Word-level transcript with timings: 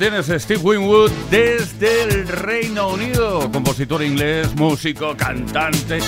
Tienes, 0.00 0.28
Steve 0.42 0.60
Winwood, 0.62 1.10
desde 1.30 2.04
el 2.04 2.26
Reino 2.26 2.88
Unido. 2.88 3.52
Compositor 3.52 4.02
inglés, 4.02 4.48
músico, 4.56 5.14
cantante. 5.14 5.98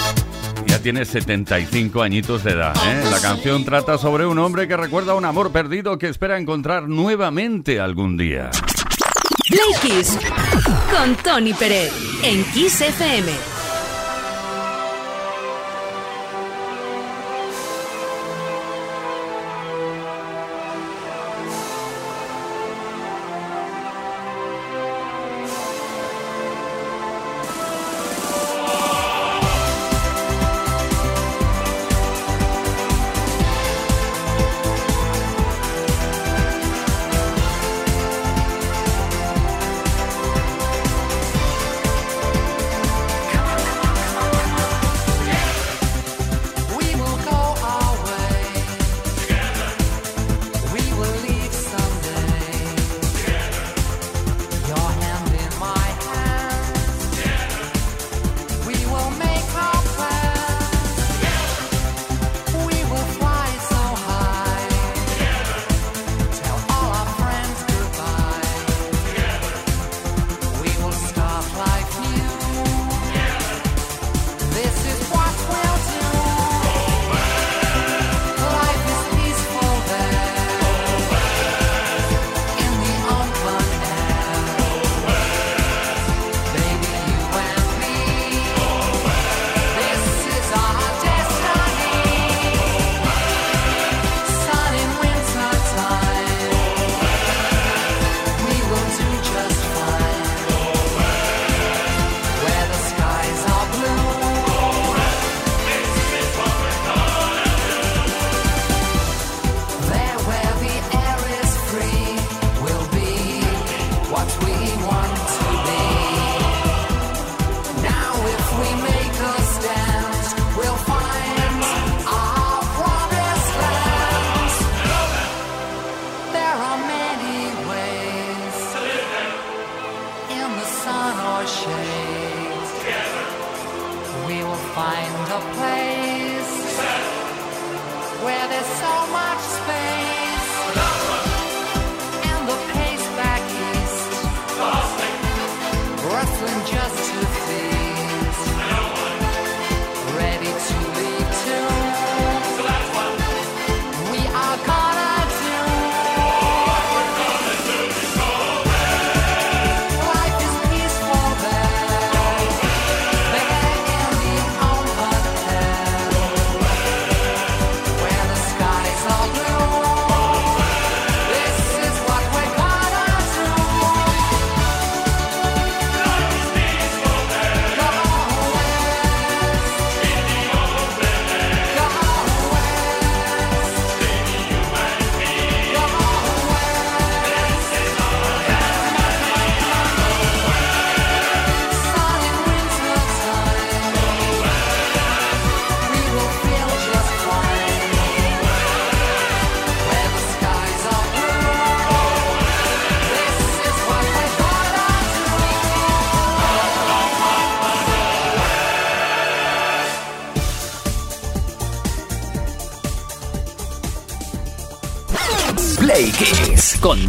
Ya 0.67 0.79
tiene 0.79 1.05
75 1.05 2.01
añitos 2.01 2.43
de 2.43 2.53
edad. 2.53 2.75
¿eh? 2.87 3.05
La 3.11 3.21
canción 3.21 3.67
trata 3.67 3.99
sobre 3.99 4.25
un 4.25 4.39
hombre 4.39 4.67
que 4.67 4.79
recuerda 4.79 5.15
un 5.15 5.27
amor 5.27 5.53
perdido 5.53 5.99
que 5.99 6.09
espera 6.09 6.39
encontrar 6.39 6.89
nuevamente 6.89 7.81
algún 7.81 8.17
día. 8.17 8.51
Play 9.51 10.03
con 10.91 11.15
Tony 11.17 11.53
Pérez 11.53 11.93
en 12.23 12.45
Kiss 12.45 12.81
FM. 12.81 13.52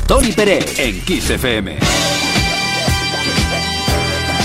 Tony 0.08 0.32
Pérez 0.34 0.80
en 0.80 1.02
Kiss 1.02 1.30
FM. 1.30 1.78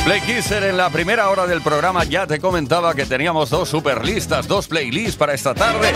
Play 0.05 0.21
Kisser 0.23 0.63
en 0.65 0.77
la 0.77 0.89
primera 0.89 1.29
hora 1.29 1.47
del 1.47 1.61
programa 1.61 2.05
ya 2.05 2.27
te 2.27 2.39
comentaba 2.39 2.95
que 2.95 3.05
teníamos 3.05 3.51
dos 3.51 3.69
superlistas, 3.69 4.49
dos 4.49 4.69
playlists 4.69 5.17
para 5.17 5.35
esta 5.35 5.55
tarde. 5.55 5.93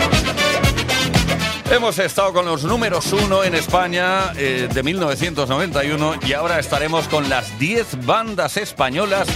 Hemos 1.71 1.97
estado 1.97 2.33
con 2.33 2.45
los 2.45 2.63
números 2.63 3.11
uno 3.13 3.43
en 3.43 3.55
España 3.55 4.33
eh, 4.35 4.67
de 4.71 4.83
1991 4.83 6.15
y 6.27 6.33
ahora 6.33 6.59
estaremos 6.59 7.07
con 7.07 7.29
las 7.29 7.57
10 7.57 8.05
bandas 8.05 8.57
españolas 8.57 9.27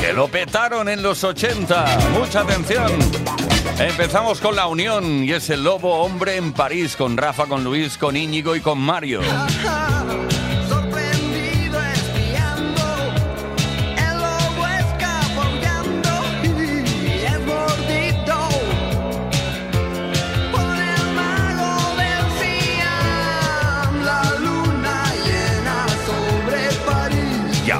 que 0.00 0.12
lo 0.12 0.28
petaron 0.28 0.88
en 0.88 1.02
los 1.02 1.22
80. 1.24 1.98
Mucha 2.18 2.40
atención. 2.40 3.41
Empezamos 3.78 4.40
con 4.40 4.54
La 4.56 4.66
Unión 4.66 5.24
y 5.24 5.32
es 5.32 5.50
el 5.50 5.64
Lobo 5.64 6.02
Hombre 6.02 6.36
en 6.36 6.52
París 6.52 6.96
con 6.96 7.16
Rafa, 7.16 7.46
con 7.46 7.64
Luis, 7.64 7.98
con 7.98 8.16
Íñigo 8.16 8.54
y 8.56 8.60
con 8.60 8.78
Mario. 8.78 9.20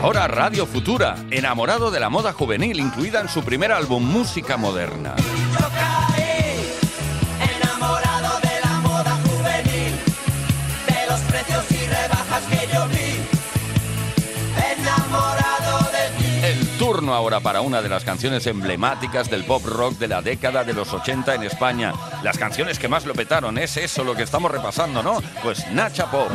Ahora 0.02 0.26
Radio 0.26 0.66
Futura, 0.66 1.14
enamorado 1.30 1.92
de 1.92 2.00
la 2.00 2.10
moda 2.10 2.32
juvenil, 2.32 2.80
incluida 2.80 3.20
en 3.20 3.28
su 3.28 3.44
primer 3.44 3.70
álbum 3.70 4.02
Música 4.02 4.56
Moderna. 4.56 5.14
Turno 17.12 17.14
ahora 17.14 17.40
para 17.40 17.60
una 17.60 17.82
de 17.82 17.88
las 17.88 18.04
canciones 18.04 18.46
emblemáticas 18.46 19.28
del 19.28 19.44
pop 19.44 19.64
rock 19.64 19.98
de 19.98 20.08
la 20.08 20.22
década 20.22 20.64
de 20.64 20.72
los 20.72 20.92
80 20.92 21.34
en 21.34 21.42
España. 21.42 21.92
Las 22.22 22.38
canciones 22.38 22.78
que 22.78 22.88
más 22.88 23.04
lo 23.04 23.14
petaron, 23.14 23.58
es 23.58 23.76
eso 23.76 24.04
lo 24.04 24.14
que 24.14 24.22
estamos 24.22 24.50
repasando, 24.50 25.02
¿no? 25.02 25.22
Pues 25.42 25.70
Nacha 25.72 26.10
Pop. 26.10 26.30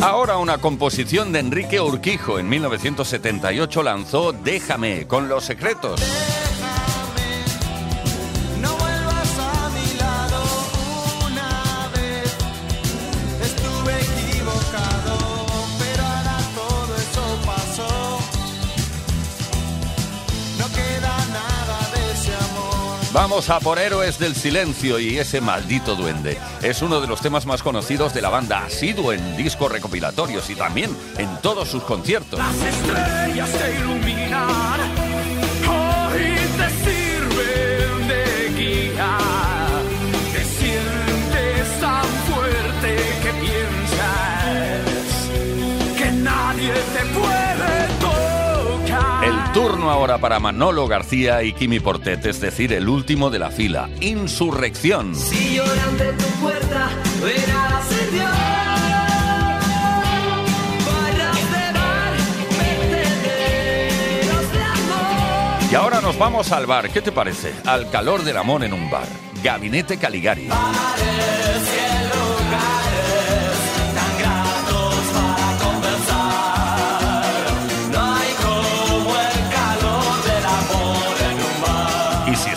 Ahora 0.00 0.36
una 0.36 0.58
composición 0.58 1.32
de 1.32 1.38
Enrique 1.38 1.80
Urquijo 1.80 2.38
en 2.38 2.48
1978 2.48 3.82
lanzó 3.82 4.32
Déjame 4.32 5.06
con 5.06 5.28
los 5.28 5.44
secretos. 5.44 6.33
Vamos 23.14 23.48
a 23.48 23.60
por 23.60 23.78
Héroes 23.78 24.18
del 24.18 24.34
Silencio 24.34 24.98
y 24.98 25.18
ese 25.18 25.40
maldito 25.40 25.94
duende. 25.94 26.36
Es 26.60 26.82
uno 26.82 27.00
de 27.00 27.06
los 27.06 27.20
temas 27.20 27.46
más 27.46 27.62
conocidos 27.62 28.12
de 28.12 28.20
la 28.20 28.28
banda, 28.28 28.64
asiduo 28.64 29.12
en 29.12 29.36
discos 29.36 29.70
recopilatorios 29.70 30.50
y 30.50 30.56
también 30.56 30.90
en 31.16 31.28
todos 31.40 31.68
sus 31.68 31.84
conciertos. 31.84 32.40
Las 32.40 32.56
estrellas 32.56 33.50
te 33.52 33.76
iluminan, 33.76 34.80
hoy 35.62 36.34
te 36.58 36.68
sirven 36.82 38.08
de 38.08 38.52
guía. 38.58 39.18
Te 40.32 40.44
sientes 40.44 41.80
tan 41.80 42.04
fuerte 42.26 42.96
que 43.22 43.32
piensas 43.46 44.88
que 45.96 46.10
nadie 46.10 46.72
te 46.72 47.13
Turno 49.54 49.88
ahora 49.88 50.18
para 50.18 50.40
Manolo 50.40 50.88
García 50.88 51.44
y 51.44 51.52
Kimi 51.52 51.78
Portet, 51.78 52.26
es 52.26 52.40
decir, 52.40 52.72
el 52.72 52.88
último 52.88 53.30
de 53.30 53.38
la 53.38 53.50
fila. 53.52 53.88
Insurrección. 54.00 55.14
Si 55.14 55.54
lloran 55.54 55.96
de 55.96 56.12
tu 56.12 56.24
puerta, 56.40 56.90
verás 57.22 57.92
el 57.92 58.10
Dios. 58.10 58.30
Y 65.70 65.74
ahora 65.76 66.00
nos 66.00 66.18
vamos 66.18 66.50
al 66.50 66.66
bar. 66.66 66.90
¿Qué 66.90 67.00
te 67.00 67.12
parece? 67.12 67.52
Al 67.64 67.88
calor 67.90 68.24
del 68.24 68.36
amor 68.36 68.64
en 68.64 68.72
un 68.72 68.90
bar. 68.90 69.06
Gabinete 69.42 69.98
Caligari. 69.98 70.48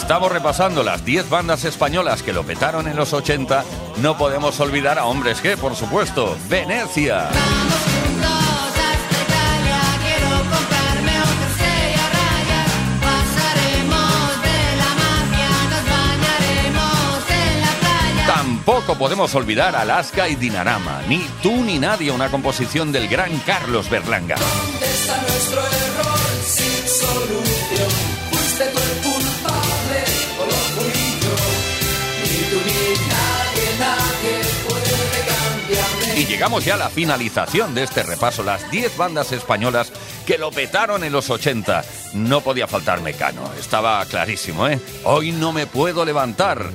Estamos 0.08 0.32
repasando 0.32 0.84
las 0.84 1.04
10 1.04 1.30
bandas 1.30 1.66
españolas 1.66 2.24
que 2.24 2.32
lo 2.32 2.46
petaron 2.46 2.88
en 2.88 2.96
los 2.96 3.12
80, 3.12 3.66
no 3.98 4.18
podemos 4.18 4.58
olvidar 4.62 4.98
a 4.98 5.04
Hombres 5.04 5.44
G, 5.44 5.58
por 5.58 5.76
supuesto, 5.76 6.38
Venecia. 6.48 7.28
Tampoco 18.26 18.98
podemos 18.98 19.36
olvidar 19.36 19.76
Alaska 19.76 20.30
y 20.30 20.36
Dinarama, 20.36 21.02
ni 21.10 21.20
tú 21.44 21.52
ni 21.52 21.80
nadie, 21.80 22.12
una 22.12 22.32
composición 22.32 22.94
del 22.94 23.10
gran 23.10 23.38
Carlos 23.40 23.90
Berlanga. 23.90 24.38
Llegamos 36.38 36.66
ya 36.66 36.76
a 36.76 36.78
la 36.78 36.90
finalización 36.92 37.74
de 37.74 37.82
este 37.82 38.04
repaso, 38.04 38.44
las 38.44 38.70
10 38.70 38.96
bandas 38.96 39.32
españolas 39.32 39.92
que 40.28 40.38
lo 40.38 40.52
petaron 40.52 41.04
en 41.04 41.12
los 41.12 41.32
80. 41.32 41.84
No 42.14 42.42
podía 42.42 42.68
faltar 42.68 43.02
Mecano, 43.02 43.52
estaba 43.60 44.06
clarísimo, 44.06 44.68
¿eh? 44.68 44.80
Hoy 45.04 45.32
no 45.32 45.52
me 45.52 45.66
puedo 45.66 46.06
levantar. 46.06 46.70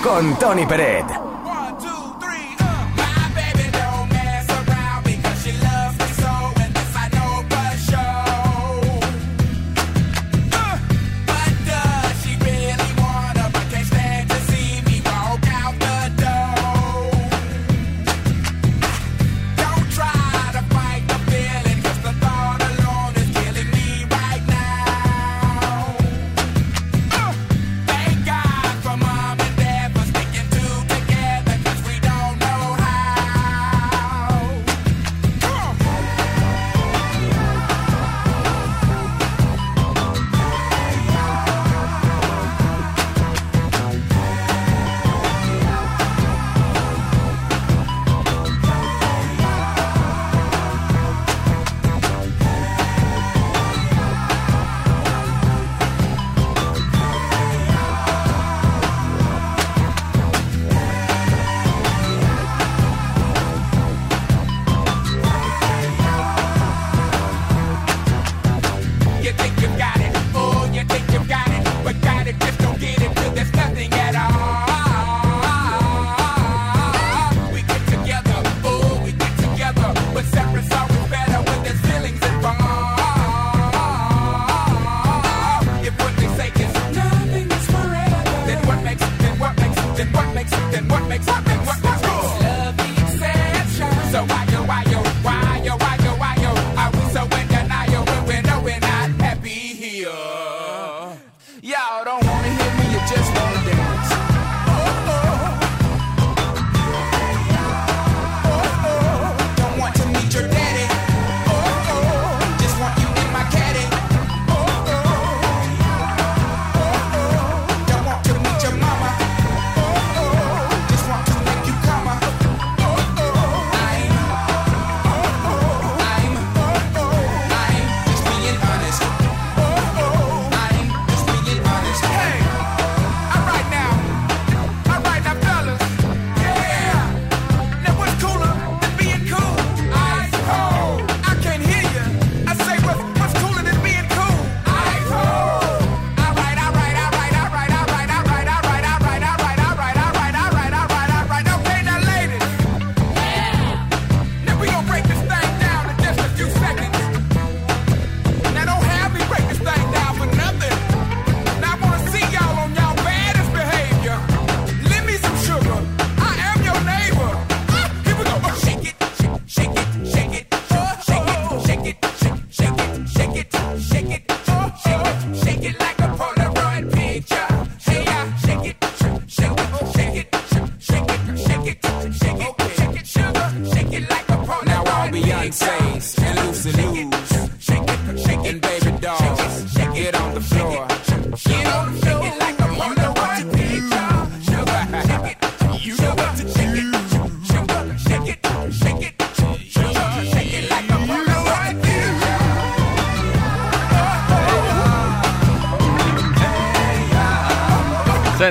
Con 0.00 0.38
Tony 0.38 0.64
Peret. 0.66 1.23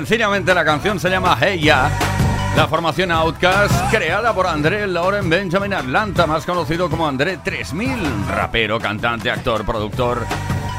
sencillamente 0.03 0.53
la 0.53 0.65
canción 0.65 0.99
se 0.99 1.09
llama 1.09 1.37
Hey 1.39 1.61
Ya. 1.61 1.89
La 2.57 2.67
formación 2.67 3.09
Outcast, 3.09 3.89
creada 3.89 4.33
por 4.33 4.47
André 4.47 4.85
Lauren 4.85 5.29
Benjamin 5.29 5.73
Atlanta, 5.73 6.27
más 6.27 6.45
conocido 6.45 6.89
como 6.89 7.07
André 7.07 7.37
3000, 7.37 8.27
rapero, 8.27 8.79
cantante, 8.81 9.31
actor, 9.31 9.65
productor, 9.65 10.27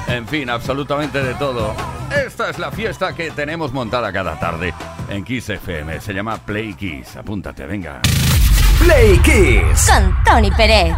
en 0.09 0.29
fin, 0.29 0.51
absolutamente 0.51 1.23
de 1.23 1.33
todo. 1.37 1.75
Esta 2.15 2.51
es 2.51 2.59
la 2.59 2.71
fiesta 2.71 3.15
que 3.15 3.31
tenemos 3.31 3.73
montada 3.73 4.13
cada 4.13 4.39
tarde 4.39 4.75
en 5.09 5.25
Kiss 5.25 5.49
FM. 5.49 6.03
Se 6.03 6.13
llama 6.13 6.37
Play 6.37 6.75
Kiss. 6.75 7.17
Apúntate, 7.17 7.65
venga. 7.65 8.03
Play 8.79 9.19
Kiss. 9.21 9.91
Con 9.91 10.15
Tony 10.23 10.51
Pérez. 10.51 10.95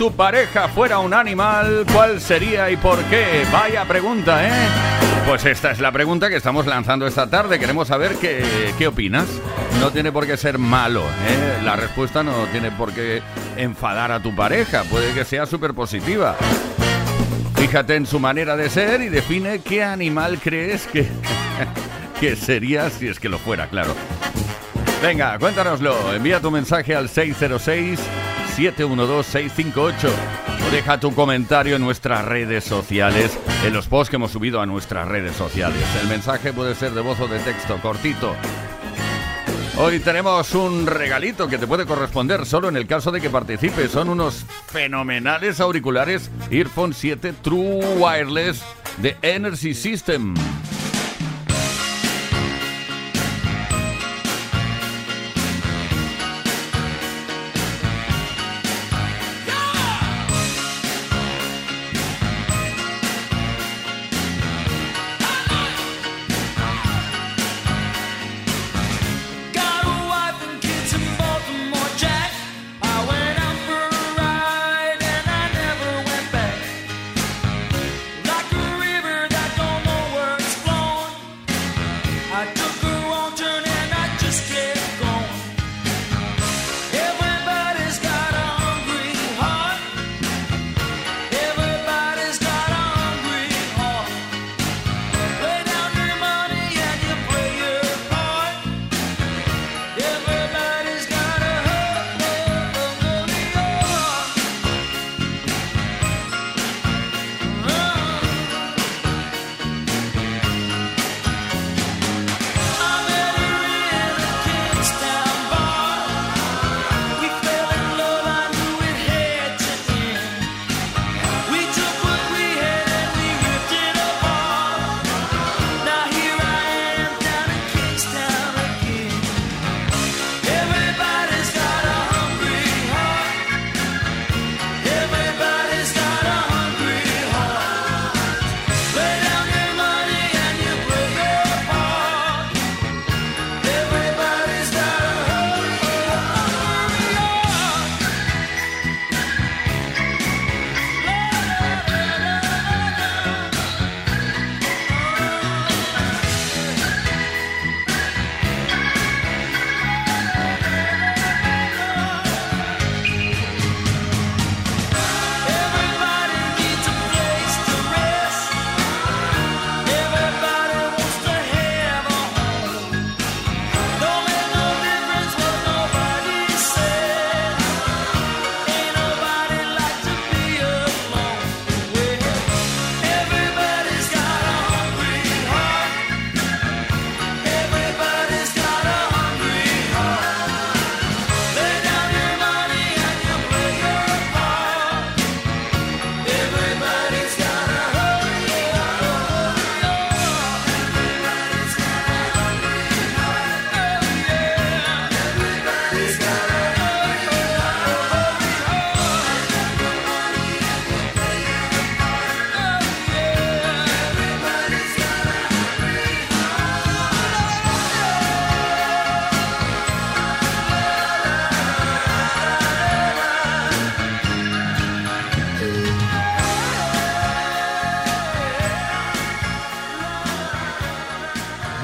tu 0.00 0.10
pareja 0.10 0.66
fuera 0.68 0.98
un 0.98 1.12
animal, 1.12 1.84
¿cuál 1.92 2.22
sería 2.22 2.70
y 2.70 2.78
por 2.78 2.98
qué? 3.10 3.44
Vaya 3.52 3.84
pregunta, 3.84 4.46
¿eh? 4.48 4.50
Pues 5.26 5.44
esta 5.44 5.72
es 5.72 5.78
la 5.78 5.92
pregunta 5.92 6.30
que 6.30 6.36
estamos 6.36 6.64
lanzando 6.64 7.06
esta 7.06 7.28
tarde. 7.28 7.58
Queremos 7.58 7.88
saber 7.88 8.16
qué, 8.16 8.72
qué 8.78 8.86
opinas. 8.86 9.26
No 9.78 9.90
tiene 9.90 10.10
por 10.10 10.26
qué 10.26 10.38
ser 10.38 10.56
malo, 10.56 11.02
¿eh? 11.02 11.62
La 11.62 11.76
respuesta 11.76 12.22
no 12.22 12.32
tiene 12.46 12.70
por 12.70 12.94
qué 12.94 13.20
enfadar 13.58 14.10
a 14.10 14.22
tu 14.22 14.34
pareja. 14.34 14.84
Puede 14.84 15.12
que 15.12 15.26
sea 15.26 15.44
súper 15.44 15.74
positiva. 15.74 16.34
Fíjate 17.56 17.96
en 17.96 18.06
su 18.06 18.18
manera 18.18 18.56
de 18.56 18.70
ser 18.70 19.02
y 19.02 19.10
define 19.10 19.58
qué 19.58 19.84
animal 19.84 20.38
crees 20.42 20.86
que, 20.86 21.06
que 22.20 22.36
sería 22.36 22.88
si 22.88 23.06
es 23.06 23.20
que 23.20 23.28
lo 23.28 23.38
fuera, 23.38 23.66
claro. 23.66 23.94
Venga, 25.02 25.38
cuéntanoslo. 25.38 26.14
Envía 26.14 26.40
tu 26.40 26.50
mensaje 26.50 26.94
al 26.94 27.10
606 27.10 28.00
712-658. 28.60 30.10
O 30.66 30.70
deja 30.70 31.00
tu 31.00 31.14
comentario 31.14 31.76
en 31.76 31.82
nuestras 31.82 32.24
redes 32.24 32.64
sociales, 32.64 33.38
en 33.64 33.72
los 33.72 33.86
posts 33.86 34.10
que 34.10 34.16
hemos 34.16 34.32
subido 34.32 34.60
a 34.60 34.66
nuestras 34.66 35.08
redes 35.08 35.34
sociales. 35.34 35.82
El 36.02 36.08
mensaje 36.08 36.52
puede 36.52 36.74
ser 36.74 36.92
de 36.92 37.00
voz 37.00 37.18
o 37.20 37.28
de 37.28 37.38
texto, 37.38 37.78
cortito. 37.80 38.34
Hoy 39.78 39.98
tenemos 40.00 40.54
un 40.54 40.86
regalito 40.86 41.48
que 41.48 41.56
te 41.56 41.66
puede 41.66 41.86
corresponder 41.86 42.44
solo 42.44 42.68
en 42.68 42.76
el 42.76 42.86
caso 42.86 43.10
de 43.10 43.22
que 43.22 43.30
participes. 43.30 43.90
Son 43.92 44.10
unos 44.10 44.44
fenomenales 44.66 45.58
auriculares 45.58 46.30
Earphone 46.50 46.92
7 46.92 47.32
True 47.40 47.96
Wireless 47.96 48.62
de 48.98 49.16
Energy 49.22 49.72
System. 49.72 50.34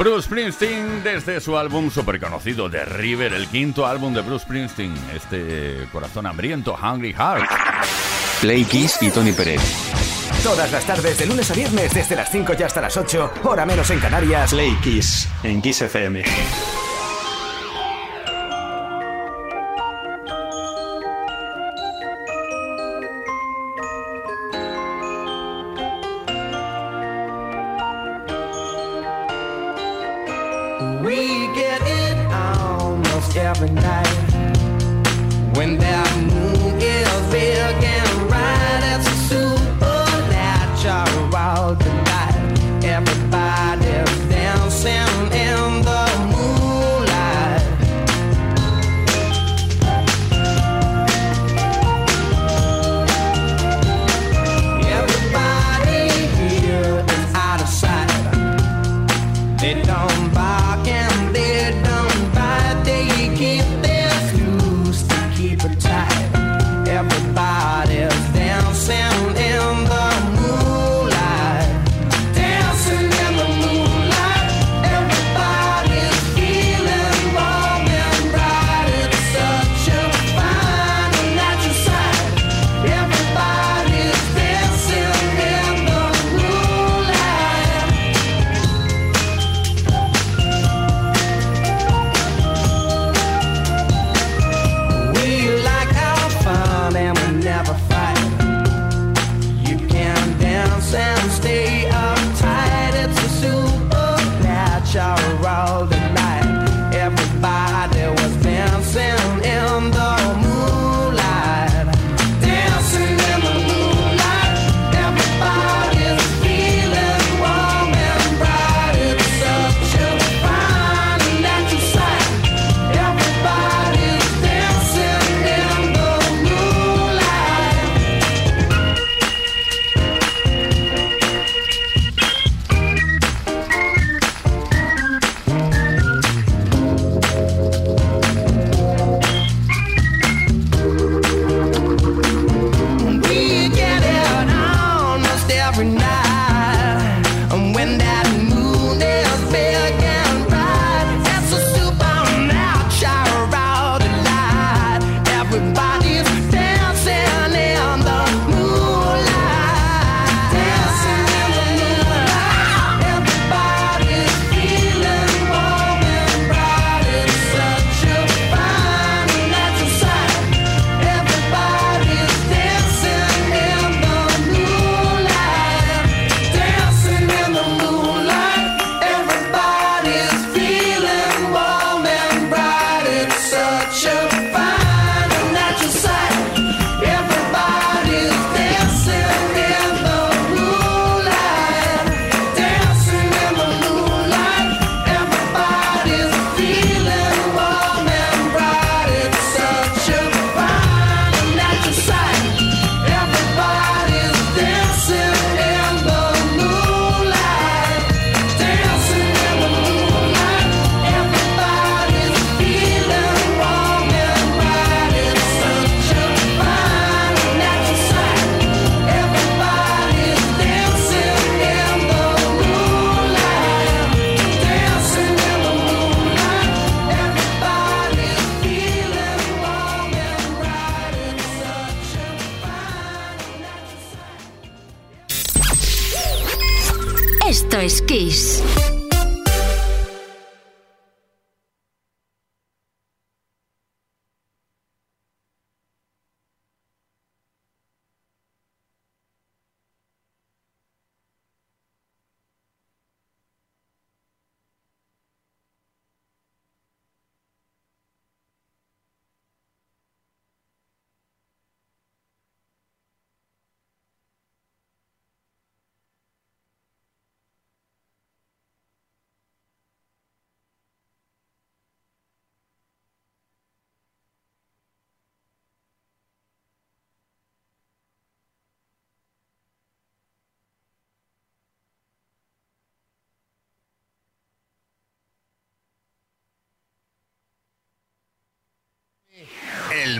Bruce 0.06 0.26
Springsteen 0.26 1.02
desde 1.02 1.40
su 1.40 1.58
álbum 1.58 1.90
super 1.90 2.20
conocido 2.20 2.70
The 2.70 2.84
River, 2.84 3.32
el 3.32 3.48
quinto 3.48 3.84
álbum 3.84 4.14
de 4.14 4.20
Bruce 4.20 4.44
Springsteen, 4.44 4.94
este 5.12 5.88
corazón 5.90 6.26
hambriento, 6.26 6.78
Hungry 6.80 7.12
Heart. 7.12 7.50
Play 8.40 8.64
Kiss 8.66 8.98
y 9.00 9.10
Tony 9.10 9.32
Pérez. 9.32 9.60
Todas 10.44 10.70
las 10.70 10.86
tardes, 10.86 11.18
de 11.18 11.26
lunes 11.26 11.50
a 11.50 11.54
viernes, 11.54 11.92
desde 11.92 12.14
las 12.14 12.30
5 12.30 12.52
y 12.56 12.62
hasta 12.62 12.80
las 12.82 12.96
8, 12.96 13.32
hora 13.42 13.66
menos 13.66 13.90
en 13.90 13.98
Canarias. 13.98 14.50
Play 14.50 14.76
Kiss 14.80 15.28
en 15.42 15.60
Kiss 15.60 15.82
FM. 15.82 16.22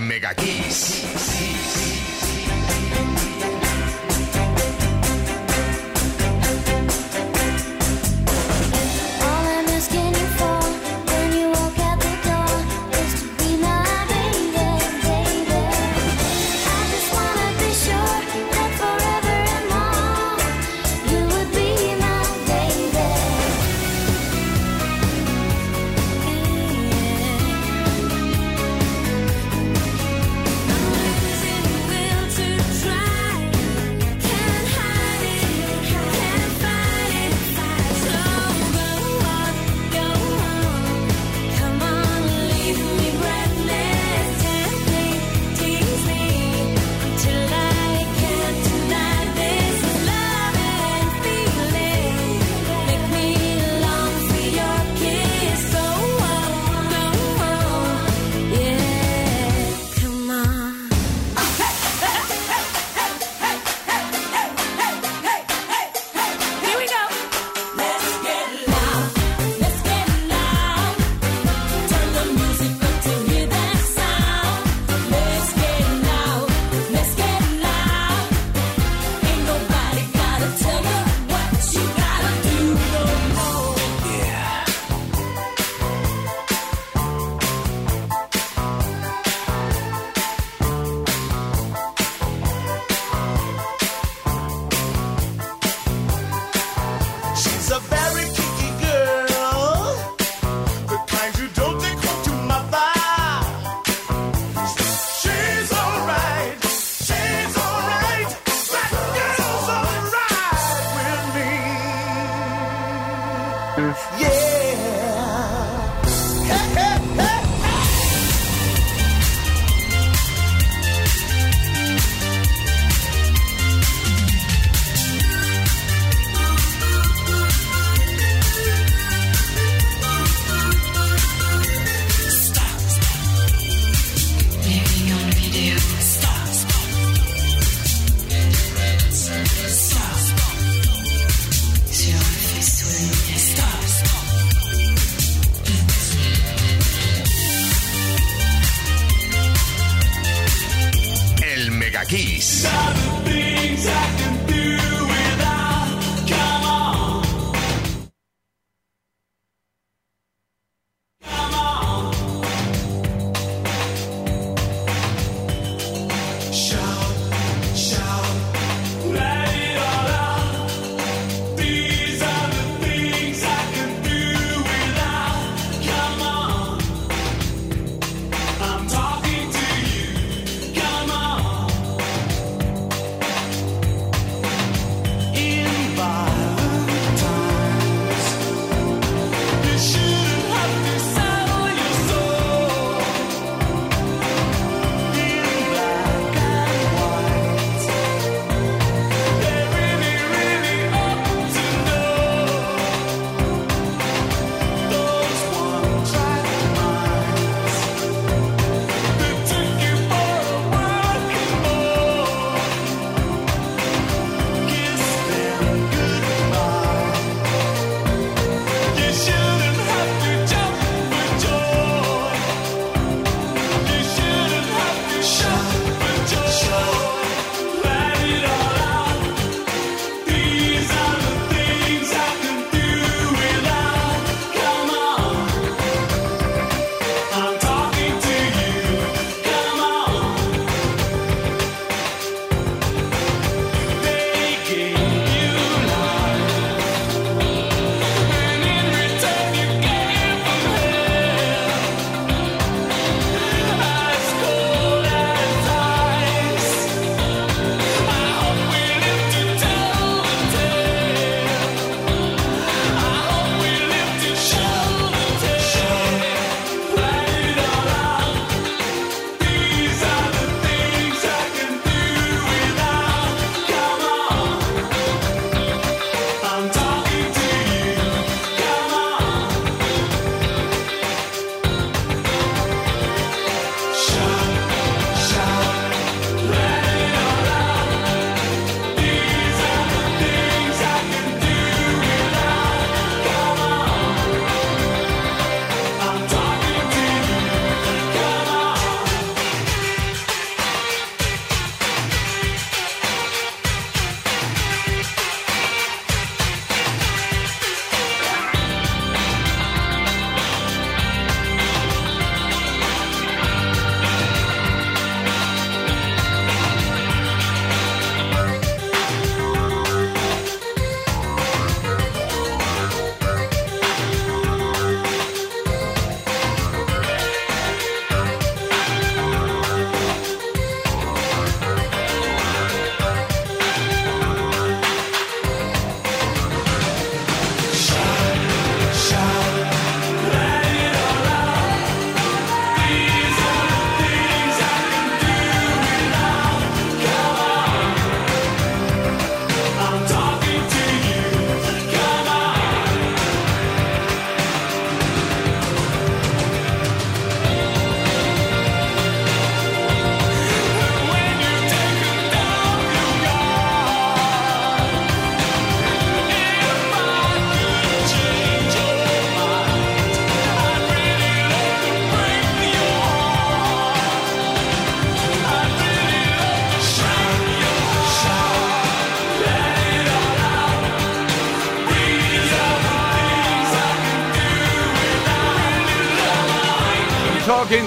Mega 0.06 0.32
Kiss. 0.34 1.85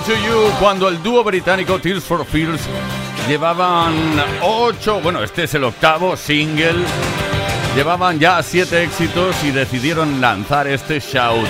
To 0.10 0.16
You, 0.16 0.52
cuando 0.60 0.88
el 0.88 1.04
dúo 1.04 1.24
británico 1.24 1.80
Tears 1.80 2.04
for 2.04 2.26
Fears 2.26 2.62
llevaban 3.28 3.94
ocho, 4.42 5.00
bueno, 5.02 5.22
este 5.22 5.44
es 5.44 5.54
el 5.54 5.64
octavo 5.64 6.18
single, 6.18 6.84
llevaban 7.76 8.18
ya 8.18 8.42
siete 8.42 8.84
éxitos 8.84 9.36
y 9.44 9.52
decidieron 9.52 10.20
lanzar 10.20 10.68
este 10.68 11.00
shout. 11.00 11.48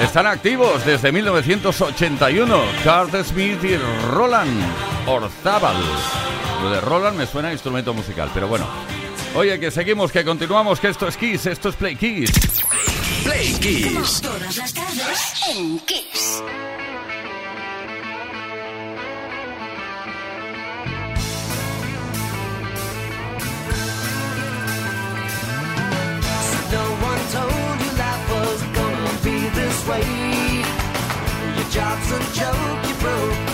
Están 0.00 0.26
activos 0.26 0.86
desde 0.86 1.10
1981, 1.10 2.62
Carter 2.84 3.24
Smith 3.24 3.64
y 3.64 3.76
Roland 4.08 4.62
Orzábal. 5.06 5.76
Lo 6.62 6.70
de 6.70 6.80
Roland 6.80 7.18
me 7.18 7.26
suena 7.26 7.48
a 7.48 7.52
instrumento 7.52 7.92
musical, 7.92 8.30
pero 8.32 8.46
bueno. 8.46 8.66
Oye, 9.34 9.58
que 9.58 9.72
seguimos, 9.72 10.12
que 10.12 10.24
continuamos, 10.24 10.78
que 10.78 10.90
esto 10.90 11.08
es 11.08 11.16
Kiss, 11.16 11.46
esto 11.46 11.70
es 11.70 11.74
Play 11.74 11.96
Kiss. 11.96 12.30
Play 13.24 13.52
Kiss. 13.54 14.20
Todas 14.20 14.56
las 14.58 14.72
tardes 14.72 15.34
en 15.50 15.78
Kiss. 15.80 16.42
Job's 31.74 32.12
a 32.12 32.20
joke, 32.32 32.88
you 32.88 32.94
broke. 33.00 33.53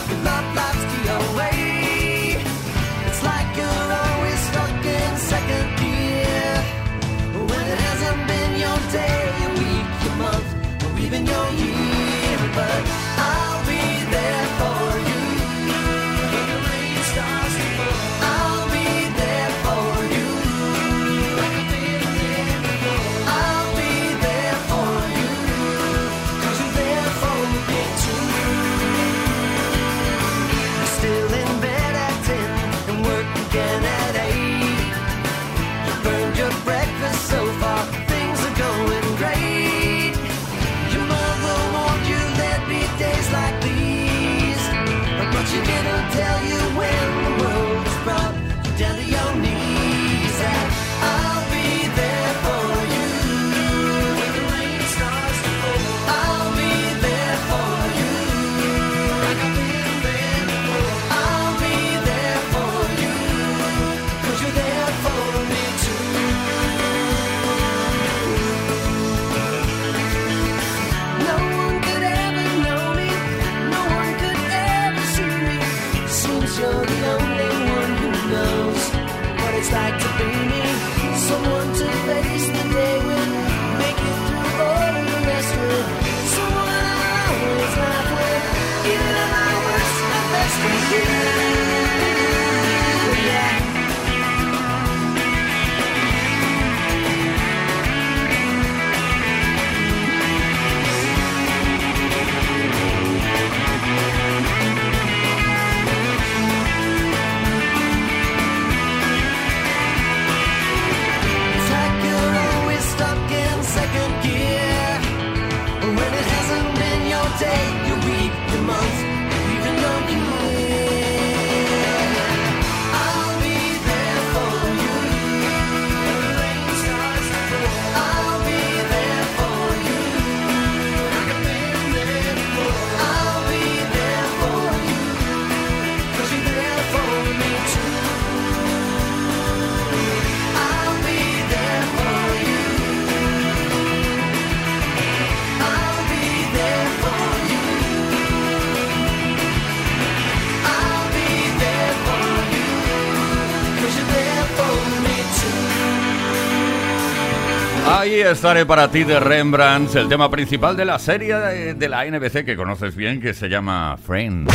Estaré 158.40 158.64
para 158.64 158.90
ti 158.90 159.04
de 159.04 159.20
Rembrandt, 159.20 159.94
el 159.96 160.08
tema 160.08 160.30
principal 160.30 160.74
de 160.74 160.86
la 160.86 160.98
serie 160.98 161.36
de, 161.36 161.74
de 161.74 161.88
la 161.90 162.06
NBC 162.06 162.42
que 162.42 162.56
conoces 162.56 162.96
bien, 162.96 163.20
que 163.20 163.34
se 163.34 163.50
llama 163.50 163.98
Friends. 164.02 164.50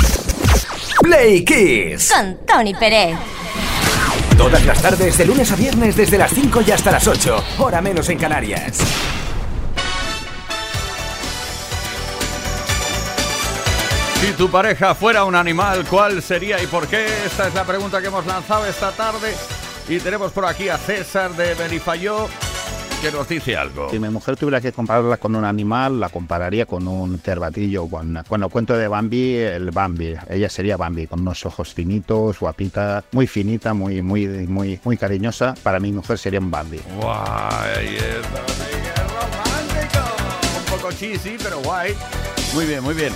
Play 1.04 1.46
Kiss. 1.46 2.12
Con 2.12 2.36
Tony 2.48 2.74
Pérez. 2.74 3.16
Todas 4.36 4.66
las 4.66 4.82
tardes, 4.82 5.16
de 5.20 5.26
lunes 5.28 5.52
a 5.52 5.56
viernes, 5.56 5.96
desde 5.96 6.18
las 6.18 6.32
5 6.32 6.64
y 6.66 6.72
hasta 6.72 6.94
las 6.94 7.08
8. 7.08 7.44
Hora 7.60 7.80
menos 7.80 8.10
en 8.10 8.18
Canarias. 8.18 8.80
Si 14.20 14.32
tu 14.32 14.50
pareja 14.50 14.96
fuera 14.96 15.26
un 15.26 15.36
animal, 15.36 15.86
¿cuál 15.88 16.24
sería 16.24 16.60
y 16.60 16.66
por 16.66 16.88
qué? 16.88 17.06
Esta 17.24 17.50
es 17.50 17.54
la 17.54 17.64
pregunta 17.64 18.02
que 18.02 18.08
hemos 18.08 18.26
lanzado 18.26 18.66
esta 18.66 18.92
tarde. 18.94 19.36
Y 19.88 20.00
tenemos 20.00 20.32
por 20.32 20.46
aquí 20.46 20.70
a 20.70 20.80
César 20.80 21.36
de 21.36 21.54
Benifayó, 21.54 22.28
que 23.02 23.12
nos 23.12 23.28
dice 23.28 23.56
algo. 23.56 23.90
Si 23.90 24.00
mi 24.00 24.10
mujer 24.10 24.36
tuviera 24.36 24.62
que 24.62 24.72
compararla 24.72 25.18
con 25.18 25.36
un 25.36 25.46
animal, 25.46 26.00
la 26.00 26.10
compararía 26.10 26.66
con 26.66 26.88
un 26.88 27.20
cervatillo. 27.20 27.88
Con, 27.88 28.24
cuando 28.28 28.50
cuento 28.50 28.78
de 28.78 28.88
Bambi, 28.88 29.36
el 29.36 29.72
Bambi. 29.72 30.16
Ella 30.30 30.50
sería 30.50 30.78
Bambi, 30.78 31.08
con 31.08 31.22
unos 31.22 31.46
ojos 31.46 31.74
finitos, 31.74 32.40
guapita, 32.40 33.04
muy 33.12 33.28
finita, 33.28 33.74
muy, 33.74 34.02
muy, 34.02 34.28
muy, 34.28 34.80
muy 34.84 34.98
cariñosa. 34.98 35.56
Para 35.64 35.80
mi 35.80 35.92
mujer 35.92 36.18
sería 36.18 36.40
un 36.40 36.52
Bambi. 36.52 36.80
Guay, 37.00 37.96
esto 37.96 38.42
sí 38.48 38.72
que 38.72 39.02
es 39.02 39.12
romántico. 39.14 40.00
Un 40.58 40.78
poco 40.78 40.92
cheesy, 40.92 41.38
pero 41.42 41.60
guay. 41.62 41.94
Muy 42.54 42.66
bien, 42.66 42.84
muy 42.84 42.94
bien. 42.94 43.14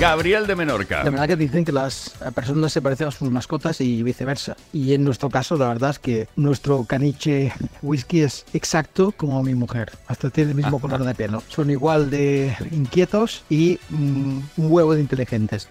Gabriel 0.00 0.46
de 0.46 0.56
Menorca. 0.56 1.04
La 1.04 1.10
verdad 1.10 1.28
que 1.28 1.36
dicen 1.36 1.64
que 1.64 1.72
las 1.72 2.14
personas 2.34 2.72
se 2.72 2.82
parecen 2.82 3.08
a 3.08 3.10
sus 3.10 3.30
mascotas 3.30 3.80
y 3.80 4.02
viceversa. 4.02 4.56
Y 4.72 4.94
en 4.94 5.04
nuestro 5.04 5.30
caso, 5.30 5.56
la 5.56 5.68
verdad 5.68 5.90
es 5.90 5.98
que 5.98 6.28
nuestro 6.36 6.84
caniche 6.84 7.52
whisky 7.82 8.22
es 8.22 8.44
exacto 8.52 9.12
como 9.12 9.42
mi 9.42 9.54
mujer. 9.54 9.92
Hasta 10.08 10.30
tiene 10.30 10.50
el 10.50 10.56
mismo 10.56 10.80
color 10.80 11.04
de 11.04 11.14
pelo. 11.14 11.42
Son 11.48 11.70
igual 11.70 12.10
de 12.10 12.54
inquietos 12.72 13.44
y 13.48 13.78
mm, 13.90 14.38
un 14.56 14.72
huevo 14.72 14.94
de 14.94 15.00
inteligentes. 15.00 15.68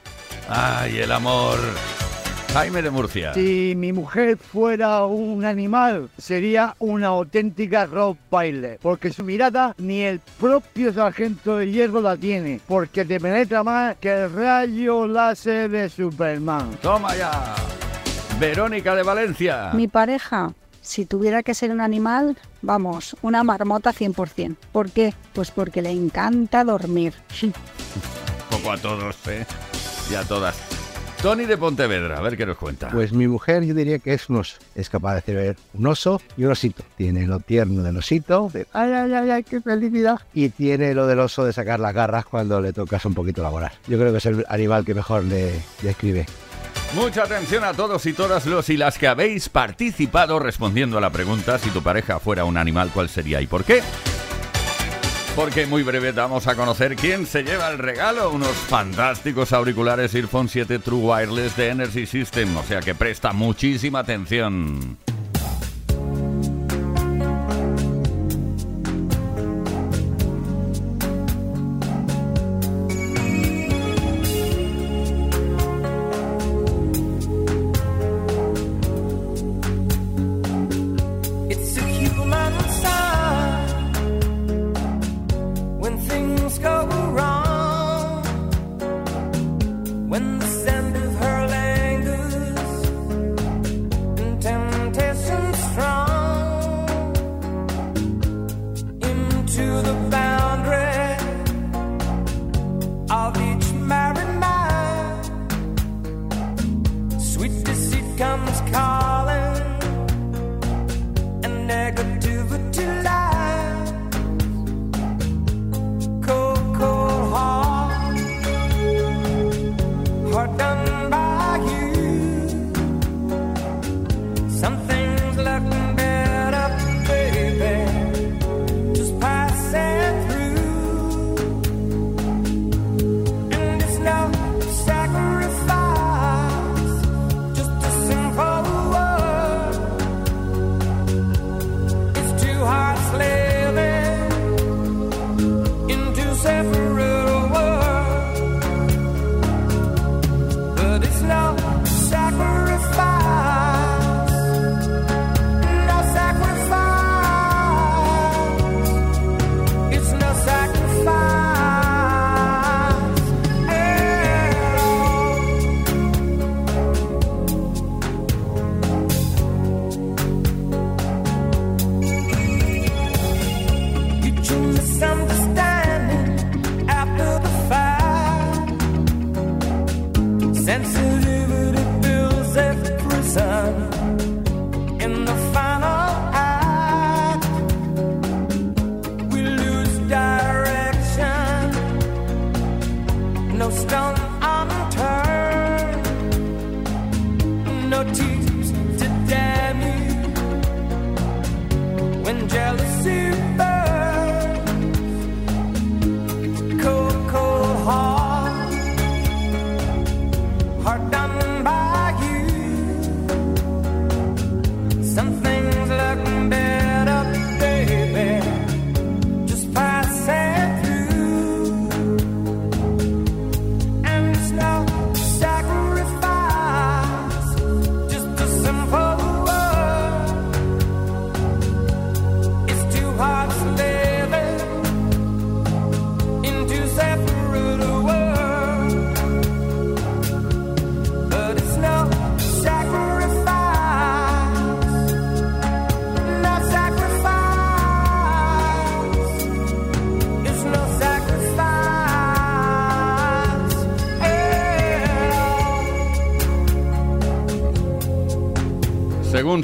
Ay, 0.48 1.00
el 1.00 1.12
amor. 1.12 1.60
Jaime 2.54 2.82
de 2.82 2.92
Murcia. 2.92 3.34
Si 3.34 3.74
mi 3.78 3.94
mujer 3.94 4.38
fuera 4.38 5.06
un 5.06 5.46
animal, 5.46 6.10
sería 6.18 6.76
una 6.80 7.08
auténtica 7.08 7.86
Rottweiler, 7.86 8.78
porque 8.82 9.14
su 9.14 9.24
mirada 9.24 9.74
ni 9.78 10.02
el 10.02 10.20
propio 10.38 10.92
sargento 10.92 11.58
de 11.58 11.72
hierro 11.72 12.02
la 12.02 12.18
tiene, 12.18 12.60
porque 12.68 13.06
te 13.06 13.22
penetra 13.22 13.64
más 13.64 13.96
que 13.98 14.24
el 14.24 14.34
rayo 14.34 15.08
láser 15.08 15.70
de 15.72 15.88
Superman. 15.88 16.78
Toma 16.82 17.16
ya. 17.16 17.56
Verónica 18.38 18.96
de 18.96 19.04
Valencia. 19.04 19.72
Mi 19.74 19.88
pareja, 19.88 20.54
si 20.82 21.06
tuviera 21.06 21.44
que 21.44 21.54
ser 21.54 21.72
un 21.72 21.80
animal, 21.80 22.38
vamos, 22.62 23.16
una 23.22 23.46
marmota 23.46 23.94
100%. 23.94 24.58
¿Por 24.74 24.92
qué? 24.92 25.14
Pues 25.32 25.52
porque 25.52 25.82
le 25.82 25.92
encanta 25.92 26.66
dormir. 26.66 27.14
poco 28.52 28.74
a 28.74 28.78
todos, 28.78 29.16
¿eh? 29.28 29.46
Y 30.12 30.16
a 30.16 30.24
todas. 30.24 30.71
Tony 31.22 31.46
de 31.46 31.56
Pontevedra, 31.56 32.18
a 32.18 32.22
ver 32.22 32.36
qué 32.36 32.48
nos 32.48 32.58
cuenta. 32.58 32.90
Pues 32.90 33.14
mi 33.14 33.28
mujer 33.28 33.64
yo 33.64 33.76
diría 33.76 34.00
que 34.00 34.12
es 34.12 34.28
un 34.28 34.38
oso. 34.38 34.58
Es 34.74 34.90
capaz 34.90 35.14
de 35.14 35.18
hacer 35.20 35.56
un 35.76 35.86
oso 35.86 36.20
y 36.36 36.46
un 36.46 36.52
osito. 36.52 36.84
Tiene 36.98 37.28
lo 37.28 37.40
tierno 37.40 37.84
del 37.84 37.96
osito, 37.98 38.50
de 38.52 38.66
ay, 38.74 38.92
ay, 38.92 39.14
ay, 39.14 39.30
ay, 39.30 39.44
qué 39.44 39.62
felicidad. 39.62 40.20
Y 40.34 40.50
tiene 40.50 40.96
lo 40.96 41.06
del 41.06 41.20
oso 41.20 41.46
de 41.46 41.54
sacar 41.54 41.80
las 41.80 41.94
garras 41.94 42.26
cuando 42.26 42.60
le 42.60 42.74
tocas 42.74 43.06
un 43.06 43.14
poquito 43.14 43.44
laborar. 43.44 43.74
Yo 43.88 44.00
creo 44.00 44.12
que 44.12 44.18
es 44.18 44.26
el 44.26 44.44
animal 44.50 44.84
que 44.84 44.96
mejor 44.96 45.24
le 45.24 45.54
describe. 45.84 46.26
Mucha 46.96 47.24
atención 47.24 47.66
a 47.66 47.74
todos 47.74 48.04
y 48.08 48.14
todas 48.14 48.48
los 48.48 48.70
y 48.70 48.78
las 48.78 48.98
que 48.98 49.08
habéis 49.08 49.48
participado 49.48 50.40
respondiendo 50.40 50.98
a 50.98 51.02
la 51.02 51.12
pregunta 51.12 51.60
si 51.60 51.70
tu 51.70 51.84
pareja 51.84 52.20
fuera 52.20 52.46
un 52.46 52.58
animal, 52.58 52.90
¿cuál 52.92 53.10
sería 53.10 53.42
y 53.42 53.48
por 53.48 53.64
qué? 53.64 53.84
Porque 55.36 55.66
muy 55.66 55.82
breve 55.82 56.12
vamos 56.12 56.46
a 56.48 56.56
conocer 56.56 56.96
quién 56.98 57.26
se 57.26 57.44
lleva 57.44 57.70
el 57.70 57.78
regalo, 57.78 58.32
unos 58.32 58.50
fantásticos 58.50 59.54
auriculares 59.54 60.14
Earphone 60.14 60.50
7 60.50 60.80
True 60.80 61.00
Wireless 61.00 61.56
de 61.56 61.70
Energy 61.70 62.06
System, 62.06 62.58
o 62.58 62.64
sea 62.64 62.82
que 62.82 62.94
presta 62.94 63.32
muchísima 63.32 64.00
atención. 64.00 64.98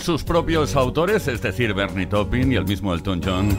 Sus 0.02 0.24
propios 0.24 0.76
autores, 0.76 1.28
es 1.28 1.42
decir, 1.42 1.74
Bernie 1.74 2.06
Taupin 2.06 2.52
y 2.52 2.56
el 2.56 2.66
mismo 2.66 2.94
Elton 2.94 3.22
John, 3.24 3.58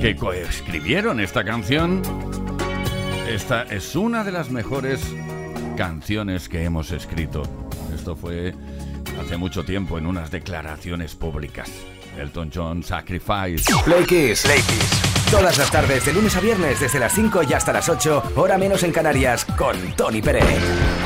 que 0.00 0.16
coescribieron 0.16 1.20
esta 1.20 1.44
canción, 1.44 2.02
esta 3.28 3.62
es 3.64 3.94
una 3.94 4.24
de 4.24 4.32
las 4.32 4.50
mejores 4.50 5.00
canciones 5.76 6.48
que 6.48 6.64
hemos 6.64 6.90
escrito. 6.92 7.42
Esto 7.94 8.16
fue 8.16 8.54
hace 9.20 9.36
mucho 9.36 9.64
tiempo 9.64 9.98
en 9.98 10.06
unas 10.06 10.30
declaraciones 10.30 11.14
públicas. 11.14 11.70
Elton 12.18 12.50
John 12.54 12.82
Sacrifice. 12.82 13.64
Play 13.84 14.04
Kiss. 14.04 14.42
Play 14.42 14.60
Kiss. 14.60 15.02
Todas 15.30 15.58
las 15.58 15.70
tardes, 15.70 16.04
de 16.06 16.12
lunes 16.12 16.36
a 16.36 16.40
viernes, 16.40 16.80
desde 16.80 16.98
las 16.98 17.12
5 17.14 17.42
y 17.48 17.52
hasta 17.52 17.72
las 17.72 17.88
8, 17.88 18.32
hora 18.36 18.58
menos 18.58 18.82
en 18.82 18.92
Canarias, 18.92 19.44
con 19.44 19.76
Tony 19.96 20.20
Pérez. 20.20 21.01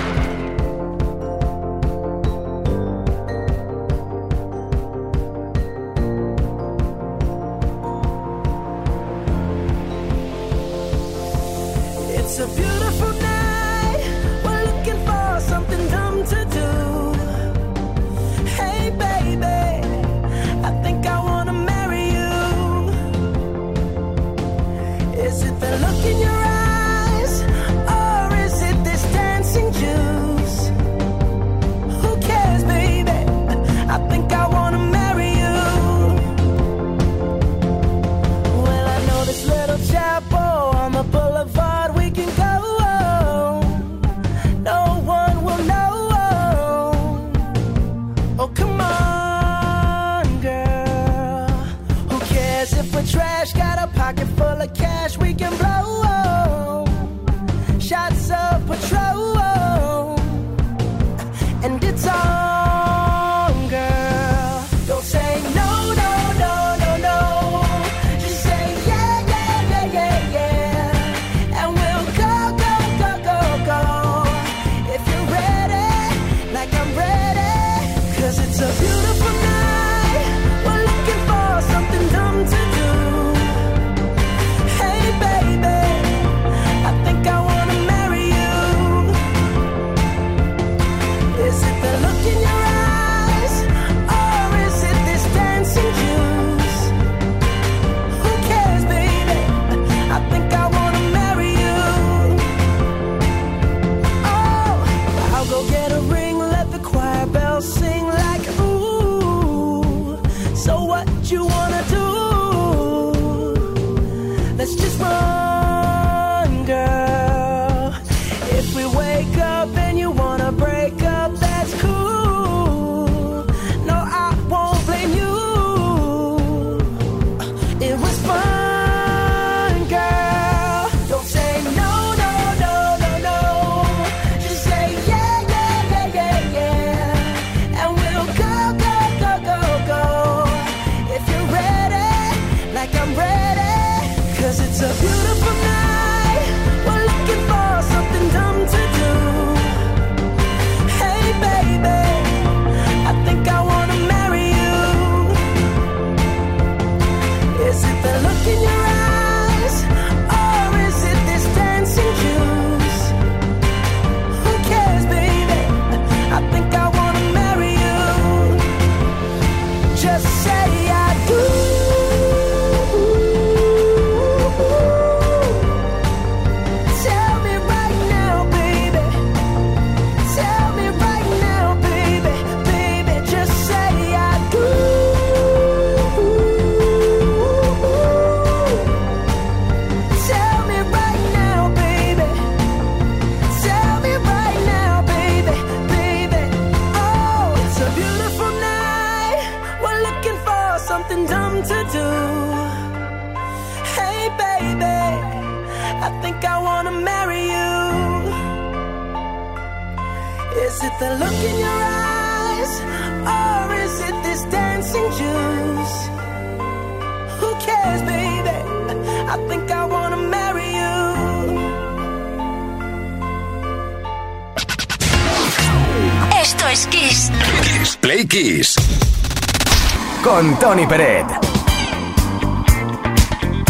Con 230.37 230.59
Tony 230.59 230.87
Peret. 230.87 231.25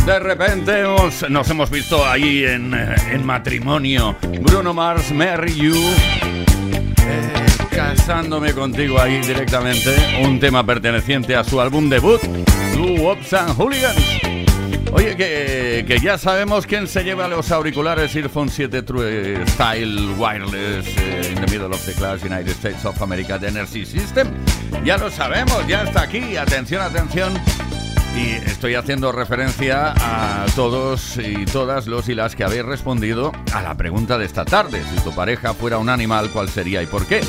De 0.04 0.18
repente 0.18 0.80
hemos- 0.80 1.30
nos 1.30 1.48
hemos 1.48 1.70
visto 1.70 2.04
ahí 2.04 2.44
en, 2.44 2.74
eh, 2.74 2.92
en 3.12 3.24
matrimonio. 3.24 4.16
Bruno 4.40 4.74
Mars, 4.74 5.12
Marry 5.12 5.54
You. 5.54 5.76
Eh, 5.76 7.46
casándome 7.70 8.52
contigo 8.52 9.00
ahí 9.00 9.20
directamente. 9.20 9.94
Un 10.24 10.40
tema 10.40 10.66
perteneciente 10.66 11.36
a 11.36 11.44
su 11.44 11.60
álbum 11.60 11.88
debut, 11.88 12.20
Blue 12.74 12.98
Wops 13.00 13.32
and 13.34 13.56
Hooligans. 13.56 14.02
Oye, 14.92 15.14
que, 15.16 15.84
que 15.86 16.00
ya 16.00 16.18
sabemos 16.18 16.66
quién 16.66 16.88
se 16.88 17.04
lleva 17.04 17.28
los 17.28 17.52
auriculares 17.52 18.16
Earphone 18.16 18.48
7 18.50 18.82
True 18.82 19.36
Style 19.46 20.14
Wireless 20.18 20.86
eh, 20.96 21.32
in 21.32 21.44
the 21.44 21.46
middle 21.52 21.72
of 21.72 21.80
the 21.86 21.92
class 21.92 22.24
United 22.24 22.50
States 22.50 22.84
of 22.84 23.00
America 23.02 23.38
de 23.38 23.46
Energy 23.48 23.84
System. 23.86 24.26
Ya 24.86 24.96
lo 24.98 25.10
sabemos, 25.10 25.66
ya 25.66 25.82
está 25.82 26.02
aquí. 26.02 26.36
Atención, 26.36 26.80
atención. 26.80 27.34
Y 28.16 28.36
estoy 28.48 28.76
haciendo 28.76 29.10
referencia 29.10 29.92
a 29.96 30.46
todos 30.54 31.18
y 31.18 31.44
todas 31.44 31.88
los 31.88 32.08
y 32.08 32.14
las 32.14 32.36
que 32.36 32.44
habéis 32.44 32.64
respondido 32.64 33.32
a 33.52 33.62
la 33.62 33.74
pregunta 33.74 34.16
de 34.16 34.26
esta 34.26 34.44
tarde. 34.44 34.80
Si 34.84 35.00
tu 35.00 35.12
pareja 35.12 35.54
fuera 35.54 35.78
un 35.78 35.88
animal, 35.88 36.30
¿cuál 36.30 36.48
sería 36.48 36.84
y 36.84 36.86
por 36.86 37.04
qué? 37.04 37.20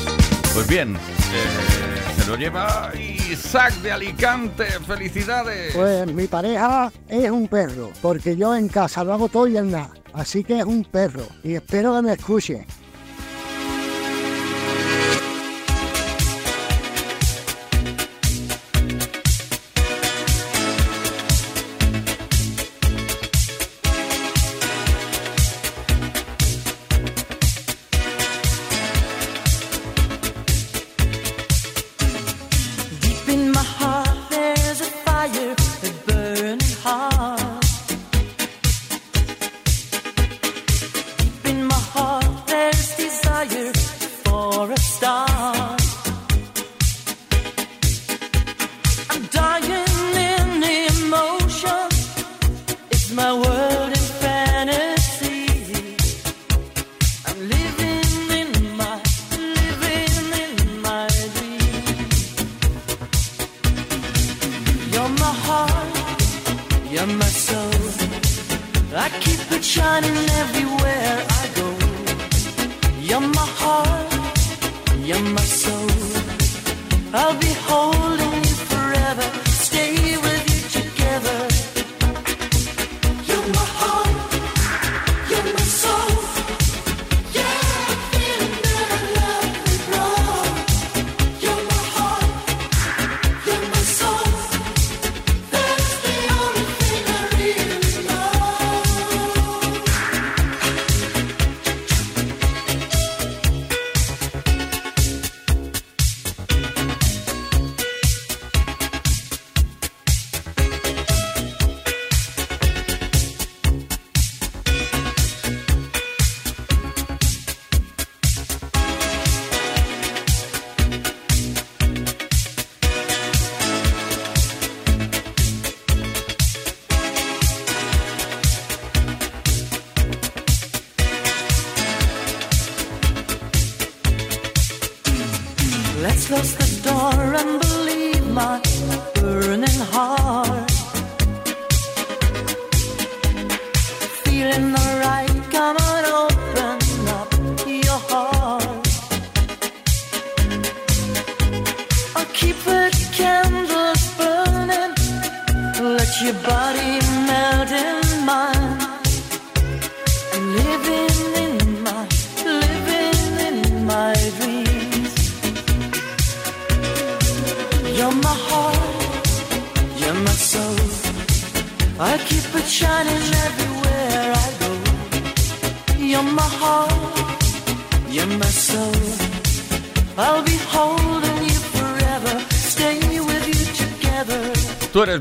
Pues 0.54 0.68
bien, 0.68 0.94
eh, 0.94 2.12
se 2.16 2.30
lo 2.30 2.36
lleva 2.36 2.92
Isaac 2.96 3.74
de 3.82 3.90
Alicante. 3.90 4.66
¡Felicidades! 4.86 5.74
Pues 5.74 6.06
mi 6.14 6.28
pareja 6.28 6.92
es 7.08 7.28
un 7.28 7.48
perro, 7.48 7.90
porque 8.00 8.36
yo 8.36 8.54
en 8.54 8.68
casa 8.68 9.02
lo 9.02 9.14
hago 9.14 9.28
todo 9.28 9.48
y 9.48 9.56
en 9.56 9.72
nada. 9.72 9.90
Así 10.12 10.44
que 10.44 10.60
es 10.60 10.64
un 10.64 10.84
perro 10.84 11.26
y 11.42 11.56
espero 11.56 11.96
que 11.96 12.02
me 12.02 12.12
escuche. 12.12 12.66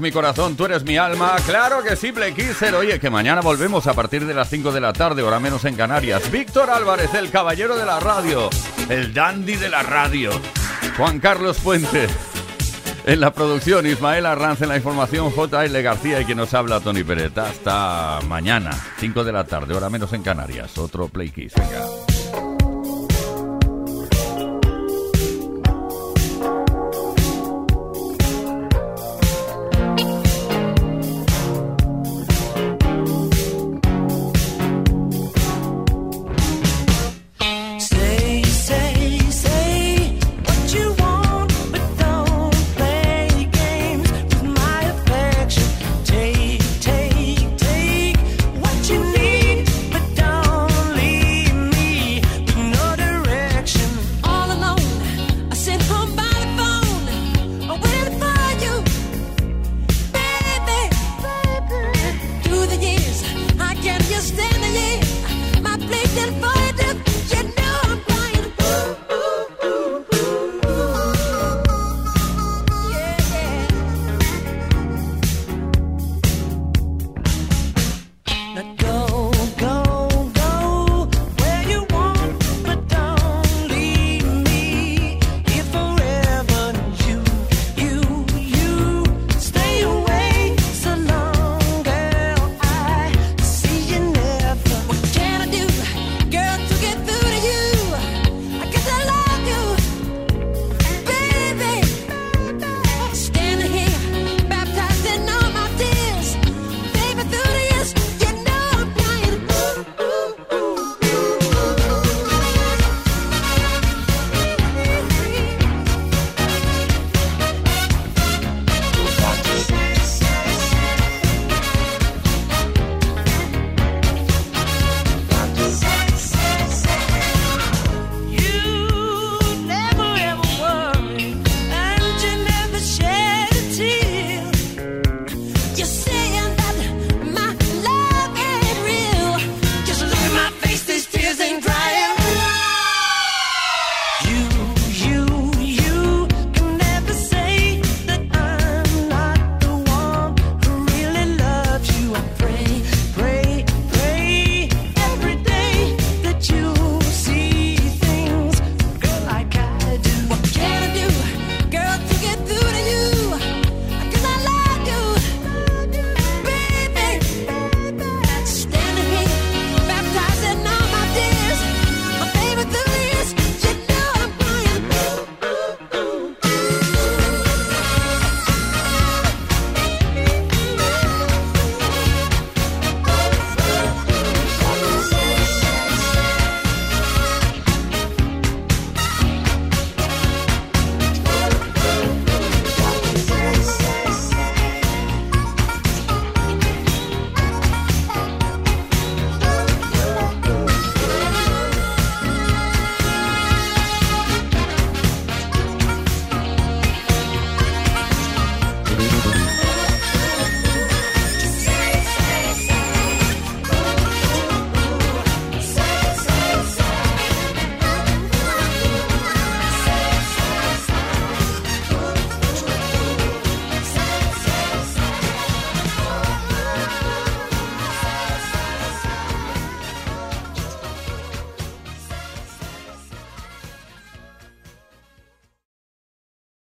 Mi 0.08 0.12
corazón, 0.14 0.56
tú 0.56 0.64
eres 0.64 0.86
mi 0.86 0.96
alma. 0.96 1.36
Claro 1.46 1.84
que 1.84 1.98
sí, 1.98 2.14
Play 2.14 2.32
Kisser. 2.32 2.74
Oye, 2.76 2.98
que 2.98 3.10
mañana 3.10 3.42
volvemos 3.42 3.88
a 3.88 3.94
partir 3.94 4.26
de 4.26 4.34
las 4.34 4.50
5 4.50 4.72
de 4.72 4.80
la 4.80 4.94
tarde, 4.94 5.22
hora 5.22 5.38
menos 5.38 5.66
en 5.66 5.76
Canarias. 5.76 6.32
Víctor 6.32 6.70
Álvarez, 6.70 7.14
el 7.14 7.30
caballero 7.30 7.76
de 7.76 7.86
la 7.86 8.00
radio, 8.00 8.50
el 8.88 9.14
dandy 9.14 9.58
de 9.58 9.68
la 9.68 9.84
radio. 9.84 10.32
Juan 10.96 11.20
Carlos 11.20 11.58
Puente. 11.60 12.08
En 13.06 13.20
la 13.20 13.34
producción, 13.34 13.86
Ismael 13.86 14.26
Arranz 14.26 14.62
en 14.62 14.70
la 14.70 14.78
información, 14.78 15.30
JL 15.30 15.82
García 15.82 16.22
y 16.22 16.26
quien 16.26 16.38
nos 16.38 16.54
habla, 16.54 16.80
Tony 16.80 17.04
Pérez. 17.04 17.38
Hasta 17.38 18.22
mañana, 18.30 18.72
5 19.02 19.26
de 19.26 19.34
la 19.34 19.44
tarde, 19.44 19.76
hora 19.76 19.90
menos 19.90 20.14
en 20.14 20.24
Canarias. 20.24 20.78
Otro 20.78 21.10
Play 21.10 21.32
Kiss. 21.32 21.52
Venga. 21.54 22.17